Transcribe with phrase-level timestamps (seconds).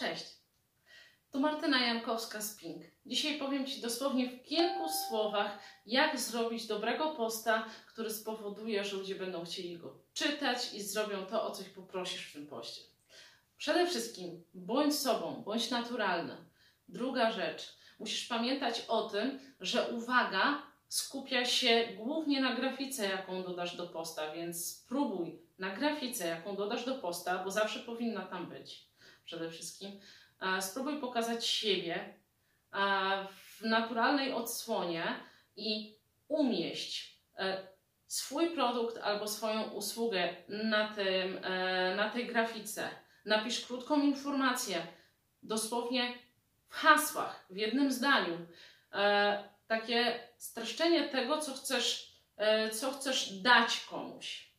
[0.00, 0.24] Cześć,
[1.32, 2.82] tu Martyna Jankowska z Pink.
[3.06, 9.14] Dzisiaj powiem Ci dosłownie w kilku słowach, jak zrobić dobrego posta, który spowoduje, że ludzie
[9.14, 12.82] będą chcieli go czytać i zrobią to, o coś poprosisz w tym poście.
[13.58, 16.36] Przede wszystkim bądź sobą, bądź naturalny.
[16.88, 23.76] Druga rzecz, musisz pamiętać o tym, że uwaga skupia się głównie na grafice, jaką dodasz
[23.76, 28.89] do posta, więc spróbuj na grafice, jaką dodasz do posta, bo zawsze powinna tam być
[29.30, 30.00] przede wszystkim.
[30.60, 32.14] Spróbuj pokazać siebie
[33.32, 35.04] w naturalnej odsłonie
[35.56, 35.96] i
[36.28, 37.68] umieść e,
[38.06, 42.88] swój produkt albo swoją usługę na, tym, e, na tej grafice.
[43.24, 44.86] Napisz krótką informację,
[45.42, 46.14] dosłownie
[46.68, 48.38] w hasłach, w jednym zdaniu.
[48.92, 52.10] E, takie streszczenie tego, co chcesz,
[52.72, 54.54] co chcesz dać komuś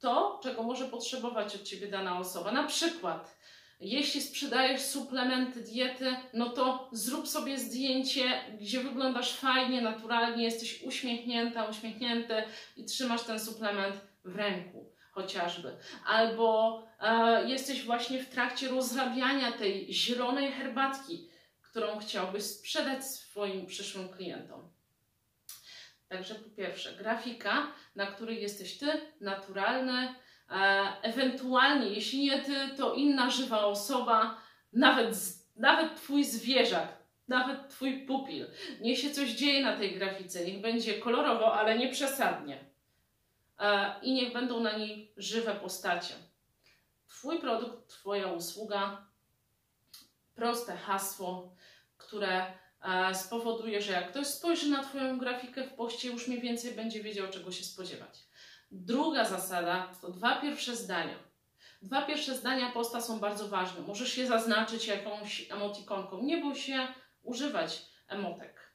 [0.00, 2.52] to, czego może potrzebować od Ciebie dana osoba.
[2.52, 3.38] Na przykład,
[3.80, 11.64] jeśli sprzedajesz suplementy diety, no to zrób sobie zdjęcie, gdzie wyglądasz fajnie, naturalnie, jesteś uśmiechnięta,
[11.64, 12.34] uśmiechnięty
[12.76, 15.76] i trzymasz ten suplement w ręku chociażby.
[16.06, 21.28] Albo e, jesteś właśnie w trakcie rozrabiania tej zielonej herbatki,
[21.62, 24.73] którą chciałbyś sprzedać swoim przyszłym klientom.
[26.14, 28.86] Także po pierwsze, grafika, na której jesteś ty,
[29.20, 30.14] naturalny,
[30.50, 34.40] e, ewentualnie, jeśli nie ty, to inna żywa osoba,
[34.72, 35.16] nawet,
[35.56, 36.88] nawet twój zwierzak,
[37.28, 38.46] nawet twój pupil.
[38.80, 42.64] Niech się coś dzieje na tej grafice, niech będzie kolorowo, ale nie przesadnie.
[43.58, 46.14] E, I niech będą na niej żywe postacie.
[47.08, 49.06] Twój produkt, twoja usługa,
[50.34, 51.56] proste hasło,
[51.98, 52.46] które
[53.14, 57.28] spowoduje, że jak ktoś spojrzy na Twoją grafikę w poście, już mniej więcej będzie wiedział,
[57.28, 58.18] czego się spodziewać.
[58.70, 61.18] Druga zasada to dwa pierwsze zdania.
[61.82, 63.80] Dwa pierwsze zdania posta są bardzo ważne.
[63.80, 66.22] Możesz je zaznaczyć jakąś emotikonką.
[66.22, 66.88] Nie bój się
[67.22, 68.72] używać emotek.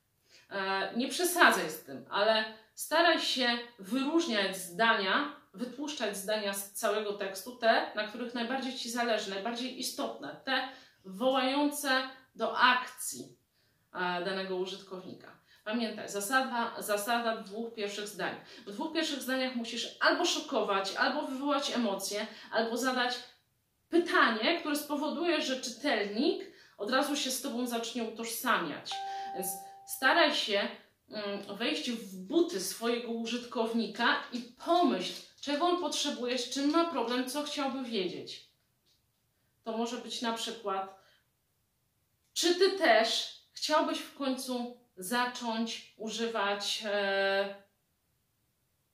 [0.50, 7.56] E, nie przesadzaj z tym, ale staraj się wyróżniać zdania, wytłuszczać zdania z całego tekstu,
[7.56, 10.70] te, na których najbardziej Ci zależy, najbardziej istotne, te
[11.06, 13.39] wołające do akcji,
[14.26, 15.40] danego użytkownika.
[15.64, 18.36] Pamiętaj, zasada, zasada dwóch pierwszych zdań.
[18.68, 23.14] W dwóch pierwszych zdaniach musisz albo szokować, albo wywołać emocje, albo zadać
[23.90, 28.92] pytanie, które spowoduje, że czytelnik od razu się z Tobą zacznie utożsamiać.
[29.36, 29.48] Więc
[29.88, 30.68] staraj się
[31.10, 37.30] mm, wejść w buty swojego użytkownika i pomyśl, czego on potrzebuje, z czym ma problem,
[37.30, 38.50] co chciałby wiedzieć.
[39.64, 41.00] To może być na przykład,
[42.34, 47.56] czy Ty też chciałbyś w końcu zacząć używać, e,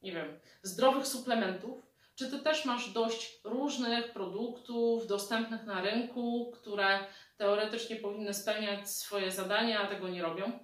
[0.01, 6.99] nie wiem, zdrowych suplementów, czy ty też masz dość różnych produktów dostępnych na rynku, które
[7.37, 10.59] teoretycznie powinny spełniać swoje zadania, a tego nie robią?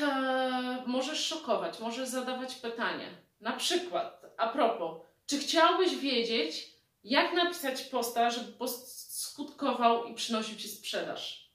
[0.00, 3.08] E, możesz szokować, możesz zadawać pytanie.
[3.40, 6.70] Na przykład, a propos, czy chciałbyś wiedzieć,
[7.04, 11.45] jak napisać posta, żeby post skutkował i przynosił ci sprzedaż?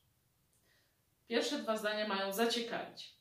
[1.32, 3.16] Pierwsze dwa zdania mają zaciekawić.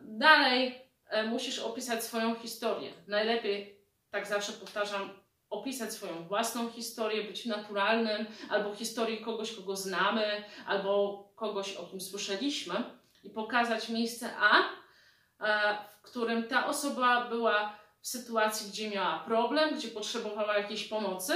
[0.00, 2.92] Dalej e, musisz opisać swoją historię.
[3.06, 3.80] Najlepiej,
[4.10, 5.10] tak zawsze powtarzam,
[5.50, 12.00] opisać swoją własną historię, być naturalnym, albo historię kogoś, kogo znamy, albo kogoś, o kim
[12.00, 12.74] słyszeliśmy
[13.22, 14.60] i pokazać miejsce A,
[15.40, 21.32] e, w którym ta osoba była w sytuacji, gdzie miała problem, gdzie potrzebowała jakiejś pomocy,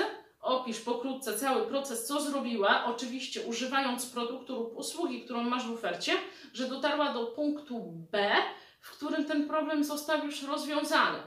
[0.53, 6.13] Opisz pokrótce cały proces, co zrobiła, oczywiście używając produktu lub usługi, którą masz w ofercie,
[6.53, 8.33] że dotarła do punktu B,
[8.81, 11.19] w którym ten problem został już rozwiązany.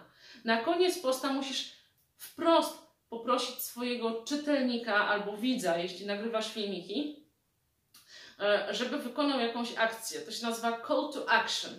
[0.46, 1.72] Na koniec posta musisz
[2.18, 7.25] wprost poprosić swojego czytelnika albo widza, jeśli nagrywasz filmiki,
[8.72, 10.22] żeby wykonał jakąś akcję.
[10.22, 11.74] To się nazywa call to action.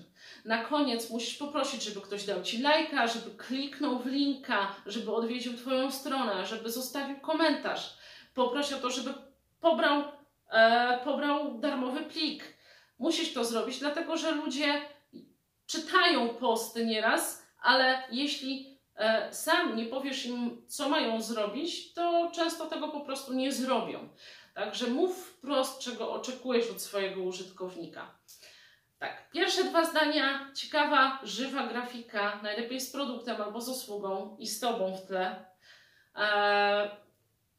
[0.45, 5.57] Na koniec musisz poprosić, żeby ktoś dał Ci lajka, żeby kliknął w linka, żeby odwiedził
[5.57, 7.97] Twoją stronę, żeby zostawił komentarz.
[8.35, 9.15] Poproś o to, żeby
[9.61, 10.03] pobrał,
[10.51, 12.45] e, pobrał darmowy plik.
[12.99, 14.83] Musisz to zrobić, dlatego że ludzie
[15.67, 22.67] czytają posty nieraz, ale jeśli e, sam nie powiesz im, co mają zrobić, to często
[22.67, 24.09] tego po prostu nie zrobią.
[24.57, 28.19] Także mów wprost, czego oczekujesz od swojego użytkownika.
[28.99, 34.61] Tak, pierwsze dwa zdania, ciekawa, żywa grafika, najlepiej z produktem albo z usługą i z
[34.61, 35.45] Tobą w tle.
[36.15, 36.91] Eee,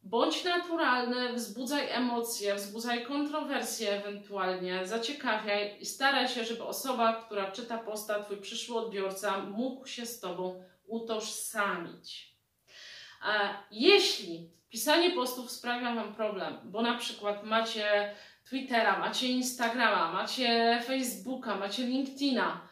[0.03, 7.77] bądź naturalny, wzbudzaj emocje, wzbudzaj kontrowersje ewentualnie, zaciekawiaj i staraj się, żeby osoba, która czyta
[7.77, 12.36] posta, Twój przyszły odbiorca, mógł się z Tobą utożsamić.
[13.71, 18.15] Jeśli pisanie postów sprawia Wam problem, bo na przykład macie
[18.45, 22.67] Twittera, macie Instagrama, macie Facebooka, macie LinkedIna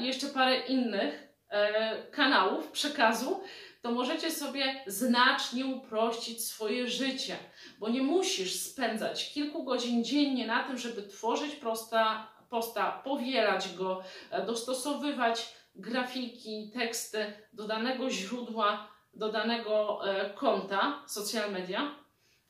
[0.00, 3.42] jeszcze parę innych e, kanałów przekazu,
[3.82, 7.36] to możecie sobie znacznie uprościć swoje życie,
[7.78, 14.02] bo nie musisz spędzać kilku godzin dziennie na tym, żeby tworzyć prosta, posta, powielać go,
[14.30, 21.94] e, dostosowywać grafiki, teksty do danego źródła, do danego e, konta social media,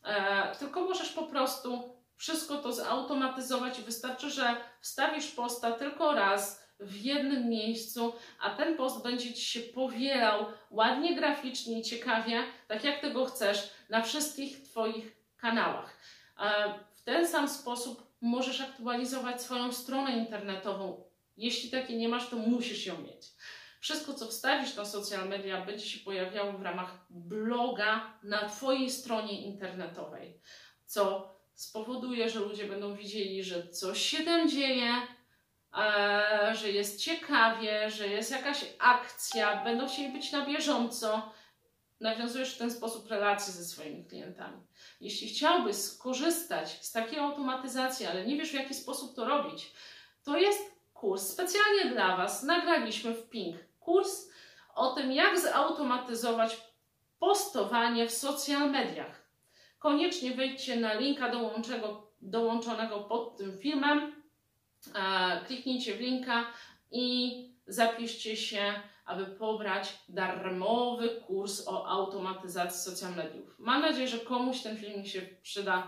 [0.04, 6.96] e, tylko możesz po prostu wszystko to zautomatyzować wystarczy, że wstawisz posta tylko raz w
[6.96, 13.10] jednym miejscu, a ten post będzie Ci się powielał ładnie, graficznie, ciekawie, tak jak Ty
[13.10, 15.96] go chcesz, na wszystkich Twoich kanałach.
[16.38, 21.04] E, w ten sam sposób możesz aktualizować swoją stronę internetową.
[21.36, 23.26] Jeśli takiej nie masz, to musisz ją mieć.
[23.80, 29.42] Wszystko, co wstawisz na social media, będzie się pojawiało w ramach bloga na Twojej stronie
[29.42, 30.40] internetowej,
[30.86, 34.92] co spowoduje, że ludzie będą widzieli, że coś się tam dzieje,
[35.78, 41.32] e, że jest ciekawie, że jest jakaś akcja, będą chcieli być na bieżąco.
[42.00, 44.62] Nawiązujesz w ten sposób relacje ze swoimi klientami.
[45.00, 49.72] Jeśli chciałbyś skorzystać z takiej automatyzacji, ale nie wiesz w jaki sposób to robić,
[50.24, 50.60] to jest
[50.94, 52.42] kurs specjalnie dla Was.
[52.42, 54.30] Nagraliśmy w Pink kurs
[54.74, 56.60] o tym, jak zautomatyzować
[57.18, 59.30] postowanie w social mediach.
[59.78, 61.32] Koniecznie wejdźcie na linka
[62.20, 64.22] dołączonego, pod tym filmem,
[65.46, 66.46] kliknijcie w linka
[66.90, 67.34] i
[67.66, 73.58] zapiszcie się, aby pobrać darmowy kurs o automatyzacji social mediów.
[73.58, 75.86] Mam nadzieję, że komuś ten filmik się przyda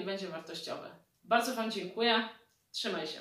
[0.00, 0.90] i będzie wartościowy.
[1.24, 2.28] Bardzo Wam dziękuję.
[2.72, 3.20] Trzymaj się.